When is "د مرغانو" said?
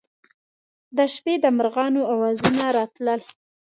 1.43-2.01